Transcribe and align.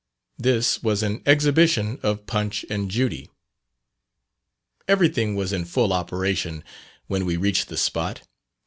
This 0.39 0.81
was 0.81 1.03
an 1.03 1.21
exhibition 1.27 1.99
of 2.01 2.25
"Punch 2.25 2.65
and 2.71 2.89
Judy." 2.89 3.29
Everything 4.87 5.35
was 5.35 5.53
in 5.53 5.63
full 5.63 5.93
operation 5.93 6.63
when 7.05 7.23
we 7.23 7.37
reached 7.37 7.67
the 7.67 7.77
spot. 7.77 8.23